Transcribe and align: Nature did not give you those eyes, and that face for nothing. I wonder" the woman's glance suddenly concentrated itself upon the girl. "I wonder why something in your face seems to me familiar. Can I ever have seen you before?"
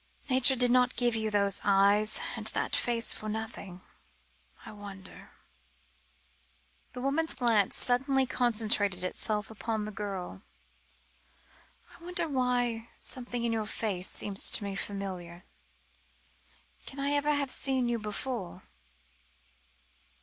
Nature 0.31 0.55
did 0.55 0.71
not 0.71 0.95
give 0.95 1.15
you 1.15 1.29
those 1.29 1.61
eyes, 1.63 2.19
and 2.35 2.47
that 2.47 2.75
face 2.75 3.13
for 3.13 3.29
nothing. 3.29 3.81
I 4.65 4.71
wonder" 4.71 5.29
the 6.93 7.01
woman's 7.01 7.35
glance 7.35 7.75
suddenly 7.77 8.25
concentrated 8.25 9.03
itself 9.03 9.51
upon 9.51 9.85
the 9.85 9.91
girl. 9.91 10.41
"I 11.95 12.03
wonder 12.03 12.27
why 12.27 12.89
something 12.97 13.43
in 13.43 13.53
your 13.53 13.67
face 13.67 14.09
seems 14.09 14.49
to 14.49 14.63
me 14.63 14.73
familiar. 14.75 15.43
Can 16.87 16.99
I 16.99 17.11
ever 17.11 17.29
have 17.35 17.51
seen 17.51 17.87
you 17.87 17.99
before?" 17.99 18.63